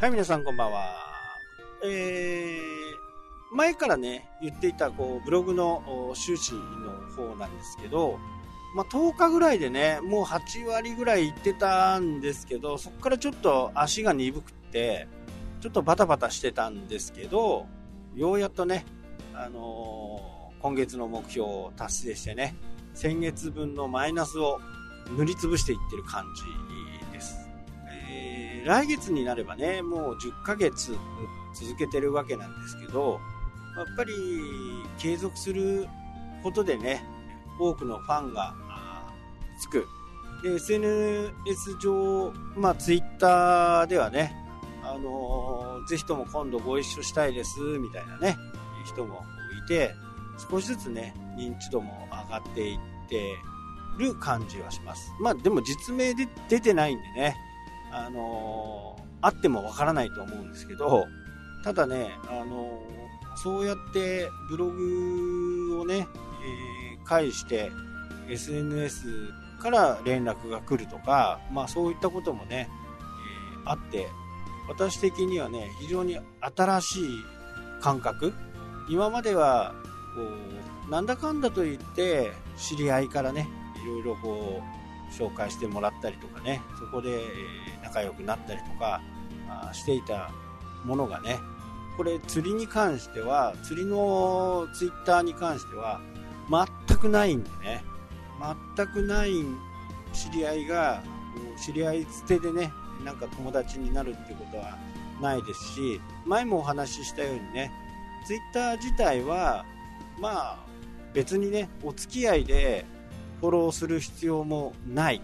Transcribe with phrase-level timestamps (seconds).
[0.00, 0.96] はい、皆さんこんばんは。
[1.84, 6.60] えー、前からね、言っていた、こう、ブログの収支の
[7.14, 8.18] 方なんですけど、
[8.74, 15.06] まあ、10日ぐらいでね、もう8割ぐらい行ってたんですけど、そこからちょっと足が鈍くって、
[15.60, 17.66] ちょっとバタバタしてたんですけど、
[18.14, 18.86] ようやっとね、
[19.34, 22.56] あのー、今月の目標を達成してね、
[22.94, 24.62] 先月分のマイナスを
[25.18, 26.69] 塗りつぶしていってる感じ
[28.64, 30.96] 来月になればね、もう10ヶ月
[31.54, 33.20] 続けてるわけなんですけど、
[33.76, 34.12] やっぱり
[34.98, 35.86] 継続する
[36.42, 37.02] ことでね、
[37.58, 38.54] 多くのファンが
[39.60, 39.86] つく。
[40.42, 44.34] で、SNS 上、まあ、ツイッターではね、
[44.82, 48.36] あのー、ぜひとも今度ご一緒したいです、みたいなね、
[48.84, 49.22] 人も
[49.64, 49.94] いて、
[50.50, 53.36] 少しずつね、認知度も上がっていって
[53.98, 55.12] る感じはします。
[55.20, 57.36] まあ、でも実名で出てないんでね、
[57.92, 61.06] あの、あってもわからないと思うんですけど、
[61.64, 62.80] ただね、あの、
[63.36, 66.06] そうやってブログをね、
[66.42, 67.70] えー、介して
[68.28, 69.06] SNS
[69.60, 72.68] から連絡が来るとか、まあそういったこともね、
[73.64, 74.08] えー、あって、
[74.68, 77.24] 私的にはね、非常に新しい
[77.80, 78.32] 感覚。
[78.88, 79.74] 今までは、
[80.14, 80.22] こ
[80.88, 83.48] う、なんだかんだと言って、知り合いからね、
[83.82, 84.79] いろいろこう、
[85.10, 87.20] 紹介してもらったりとかね、そこで
[87.82, 89.00] 仲良くなったりとか
[89.72, 90.30] していた
[90.84, 91.38] ものがね、
[91.96, 96.00] これ釣りに関しては、釣りのツイッターに関しては、
[96.88, 97.84] 全くないんでね、
[98.76, 99.32] 全くない
[100.12, 101.02] 知り合いが、
[101.64, 102.72] 知り合い捨てでね、
[103.04, 104.78] なんか友達になるってことは
[105.20, 107.70] ないですし、前もお話ししたようにね、
[108.26, 109.64] ツイッター自体は、
[110.18, 110.58] まあ、
[111.12, 112.84] 別にね、お付き合いで
[113.40, 115.22] フォローする必要もない。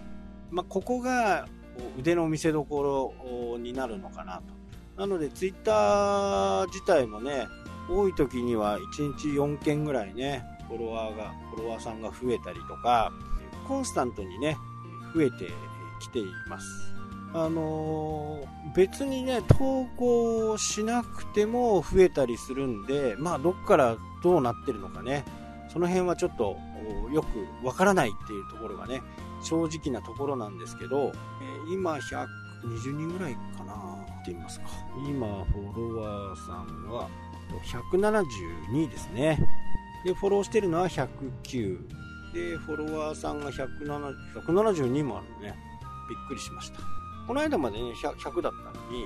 [0.49, 1.47] まあ、ここが
[1.97, 3.13] 腕の見せ所
[3.59, 4.37] になるのかな
[4.95, 5.01] と。
[5.01, 7.47] なので、ツイッター自体もね、
[7.89, 13.11] 多い時には1日4件ぐらいね、フォロワーが、フォロワーさんが増えたりとか、
[13.67, 14.57] コンスタントにね、
[15.13, 15.47] 増えて
[16.01, 16.65] きています。
[17.33, 25.23] あのー、別にね、投稿しなくても増えたりするんで、まあ、どっからどうなってるのかね、
[25.71, 26.57] その辺はちょっと
[27.11, 29.01] よくわからないっていうところがね、
[29.41, 31.11] 正直なところなんですけど、
[31.41, 34.67] え今120人ぐらいかなって言いますか。
[35.07, 37.09] 今、フォロワーさんは
[37.91, 39.39] 172ですね。
[40.03, 41.79] で、フォローしてるのは109。
[42.33, 45.55] で、フォロワーさんが172もあるのね。
[46.09, 46.79] びっくりしました。
[47.27, 49.05] この間までね100、だったのに、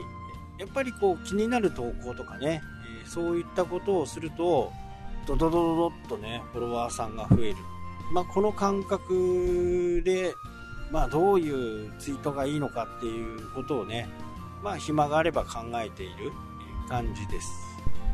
[0.60, 2.62] やっぱりこう気になる投稿とかね、
[3.06, 4.72] そういったことをすると、
[5.28, 7.56] ドドドドドッとね、フォロワーさんが増える。
[8.12, 10.34] まあ、この感覚で、
[10.92, 14.10] まあ、どういうツイートがいいのかっていうことをね、
[14.64, 16.32] まあ、暇があれば考えている
[16.90, 17.50] 感じです。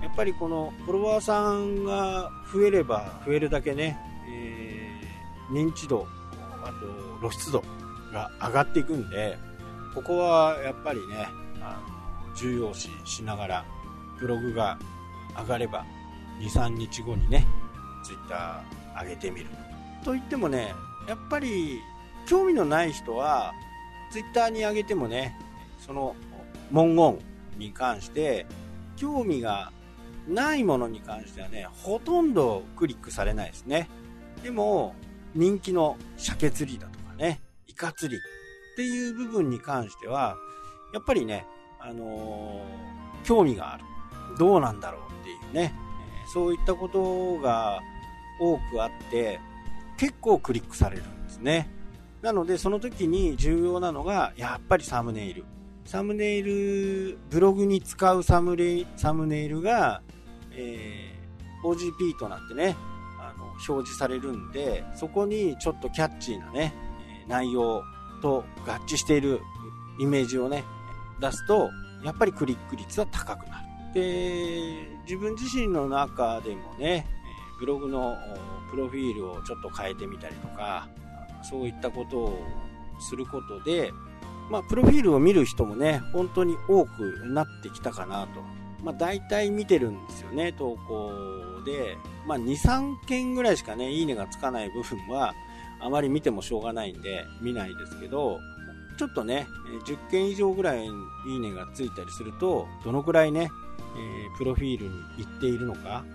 [0.01, 3.97] やっぱりこのフォロワーさんが増えれば増えるだけね、
[4.29, 6.07] えー、認知度、
[6.63, 6.71] あ
[7.21, 7.63] と露出度
[8.13, 9.37] が上がっていくんで、
[9.95, 11.27] ここはやっぱりね、
[11.61, 11.81] あ
[12.29, 13.65] の重要視しながら、
[14.19, 14.77] ブログが
[15.35, 15.85] 上がれば、
[16.39, 17.45] 2、3日後にね、
[18.03, 19.47] ツイッター上げてみる。
[20.03, 20.73] といってもね、
[21.07, 21.79] やっぱり
[22.27, 23.53] 興味のない人は、
[24.11, 25.37] ツイッターに上げてもね、
[25.79, 26.15] その
[26.71, 27.19] 文言
[27.57, 28.45] に関して、
[28.95, 29.71] 興味が
[30.27, 33.89] ないものに関してはね、ほとんどクリックされないですね。
[34.43, 34.95] でも、
[35.33, 40.35] 人気の鮭釣りだとかね、イカ釣りっていう部分に関しては、
[40.93, 41.45] やっぱりね、
[41.79, 43.83] あのー、興味がある。
[44.37, 45.73] どうなんだろうっていうね、
[46.33, 47.81] そういったことが
[48.39, 49.39] 多くあって、
[49.97, 51.69] 結構クリックされるんですね。
[52.21, 55.45] なので、その時に重要なのが、やっぱりサムネイル。
[55.85, 60.01] サムネイル、ブログに使うサムレサムネイルが、
[60.51, 62.75] えー、OGP となってね、
[63.19, 66.73] あの、表示されるんで、そこにちょっとキャッチーなね、
[67.27, 67.83] 内容
[68.21, 69.39] と合致している
[69.99, 70.63] イメージをね、
[71.21, 71.69] 出すと、
[72.03, 73.66] やっぱりクリック率は高くなる。
[73.93, 77.05] で、自分自身の中でもね、
[77.59, 78.15] ブログの
[78.69, 80.87] プロフィールをちょっと変えてみたりとか、
[81.43, 82.39] そういったことを
[82.99, 83.91] することで、
[84.49, 88.41] まあ、プロフィールを見る人もね、本当に多くなってきたかなと。
[88.83, 91.97] まあ、大体見てるんですよね、投稿で。
[92.25, 95.33] まあ、2、3件ぐらいしかね、いいねがつかない部分は、
[95.79, 98.39] あまり見てもしょうがないんで、見ないですけど、
[98.97, 99.47] ちょっとね、
[99.85, 100.89] 10件以上ぐらいい
[101.35, 103.49] いねがついたりすると、どのくらいね、
[103.97, 106.05] えー、プロフィールに行っているのか？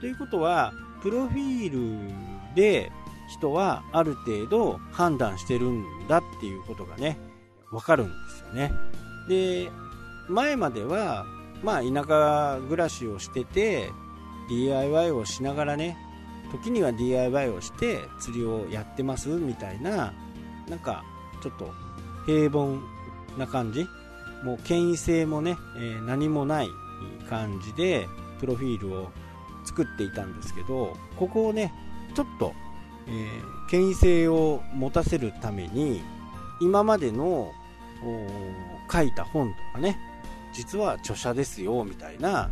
[0.00, 2.14] ということは、プロフィール
[2.54, 2.90] で
[3.28, 7.18] 人はある程度判断してるんだっていうことがね、
[7.70, 8.72] わかるんですよね。
[9.28, 9.70] で、
[10.28, 11.24] 前までは、
[11.62, 13.90] まあ、田舎暮らしをしてて
[14.48, 15.96] DIY をしながらね
[16.52, 20.12] 時には DIY をして釣りをやってますみたいな
[20.68, 21.02] なんか
[21.42, 21.72] ちょっと
[22.26, 22.78] 平凡
[23.36, 23.86] な感じ？
[24.44, 26.68] もう権威性もね、えー、何もない
[27.28, 28.08] 感じで
[28.38, 29.10] プロフィールを
[29.64, 31.72] 作っていたんですけどここをね
[32.14, 32.54] ちょっと、
[33.06, 36.02] えー、権威性を持たせるために
[36.60, 37.52] 今までの
[38.90, 39.98] 書いた本とかね
[40.52, 42.50] 実は著者ですよみたいな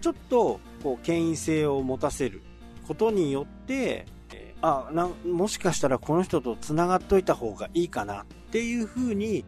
[0.00, 2.42] ちょっとこう権威性を持たせる
[2.86, 9.44] ことによって、えー、あなもしかしたらこの人とつながっといた方がいいかなっていうふうに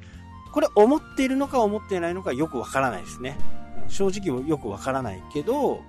[0.53, 3.37] これ思っているのか思ってないのかよくわからないですね。
[3.89, 5.83] 正直よくわからないけどこ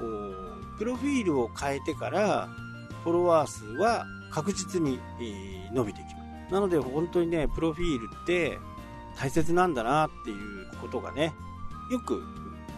[0.00, 2.48] うプロフィールを変えてから
[3.04, 4.98] フォロワー数は確実に、
[5.74, 6.10] 伸びてきま
[6.48, 6.52] す。
[6.52, 8.58] なので本当にねプロフィールって
[9.18, 11.32] 大切なんだなっていうことがね
[11.90, 12.22] よく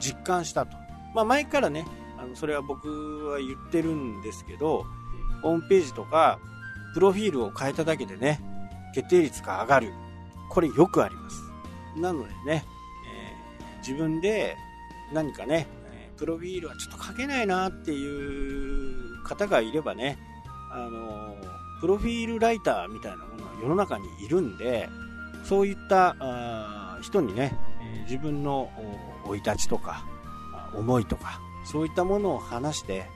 [0.01, 0.77] 実感したと、
[1.15, 1.87] まあ、前からね
[2.19, 4.85] あのそれは僕は言ってるんですけど
[5.43, 6.39] ホームページとか
[6.95, 8.41] プロフィールを変えただけでね
[8.95, 9.93] 決定率が上がる。
[10.49, 11.43] これよくあります。
[11.97, 12.65] なのでね、
[13.11, 14.57] えー、自分で
[15.13, 15.67] 何かね
[16.17, 20.19] プロフィールはちょっと書けないなっていう方がいればね
[20.71, 21.37] あの
[21.81, 24.89] プロフィールライターみたいなものは世の中にいるんで
[25.45, 27.57] そういった人にね
[28.05, 28.71] 自分の
[29.27, 30.05] 生い立ちとか
[30.75, 33.07] 思いとかそういったものを話して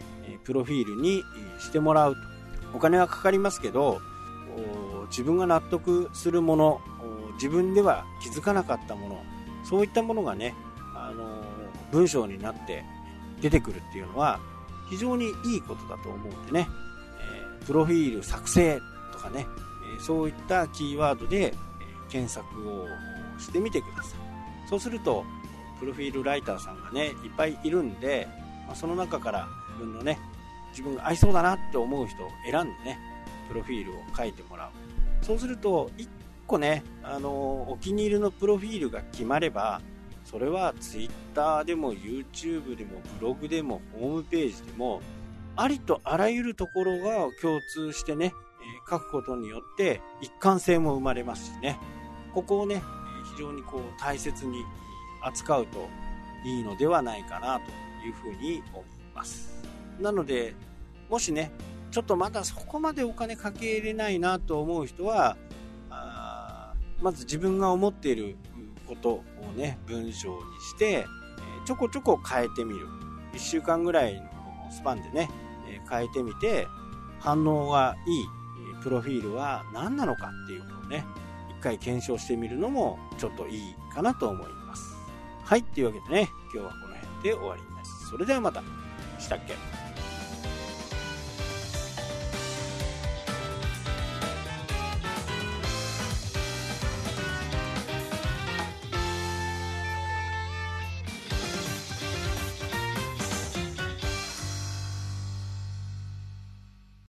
[0.44, 1.23] プロフィールに
[1.58, 2.38] してもらうと。
[2.75, 4.00] お金はかかりますけど
[5.11, 6.81] 自分が納得するもの
[7.34, 9.23] 自分では気づかなかったもの
[9.64, 10.55] そういったものがね
[11.93, 12.85] 文章になって
[13.40, 14.40] 出てくるっていうのは
[14.90, 16.69] 非常にいいことだと思うんでね、
[17.61, 18.81] えプロフィール作成
[19.12, 19.46] とかね、
[19.99, 21.55] えそういったキーワードで
[22.08, 22.87] 検索を
[23.38, 24.69] してみてください。
[24.69, 25.25] そうすると
[25.79, 28.29] プロフィールライターさんがねいっぱいいるんで、
[28.67, 30.19] まその中から自分のね
[30.70, 32.99] 自分が合いそうだなって思う人を選んでね
[33.49, 35.25] プロフィールを書いてもらう。
[35.25, 36.08] そうすると1
[36.46, 39.81] 個ねあのお気に入りのプロフィールが決まれば
[40.30, 45.00] それは Twitter でも YouTube でもブログでもホームページでも
[45.56, 51.78] ありとあらゆるところが共通してね、え書くことによって一貫性も生まれますしね。
[52.34, 52.82] ここをね
[53.34, 54.64] 非常にこう大切に
[55.22, 55.88] 扱うと
[56.44, 58.84] いいのではないかなというふうに思い
[59.14, 59.64] ます。
[59.98, 60.54] なので
[61.08, 61.50] もしね
[61.90, 65.38] ちょっとまだそこまでお金かけれないなと思う人は
[67.00, 68.36] まず自分が思っている
[68.88, 69.25] ことを
[69.55, 71.06] ね文章にして
[71.64, 72.87] ちょこちょこ変えてみる。
[73.35, 74.23] 1週間ぐらいの
[74.70, 75.29] スパンでね
[75.88, 76.67] 変えてみて
[77.20, 78.25] 反応がいい
[78.82, 81.05] プロフィールは何なのかっていうことをね
[81.50, 84.96] 一回検証してみるのもちょっといいかなと思います。
[85.44, 88.08] はいというわけでね今日はこの辺で終わります。
[88.11, 88.62] それではまた。
[89.19, 89.55] したっけ？